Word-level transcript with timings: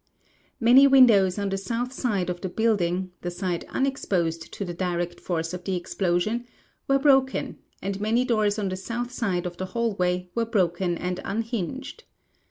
Many 0.59 0.87
windows 0.87 1.37
on 1.37 1.49
the 1.49 1.59
* 1.59 1.59
south 1.69 1.93
side 1.93 2.31
of 2.31 2.41
the 2.41 2.49
building, 2.49 3.11
the 3.21 3.29
side 3.29 3.65
unexposed 3.69 4.51
to 4.51 4.65
the 4.65 4.73
direct 4.73 5.19
force 5.19 5.53
of 5.53 5.63
the 5.63 5.75
explosion, 5.75 6.47
were 6.87 6.97
broken 6.97 7.59
and 7.83 8.01
many 8.01 8.25
doors 8.25 8.57
on 8.57 8.69
the 8.69 8.77
south 8.77 9.11
side 9.11 9.45
of 9.45 9.57
the 9.57 9.67
hallway 9.77 10.27
were 10.33 10.45
broken 10.45 10.97
and 10.97 11.19
unhinged. 11.23 12.05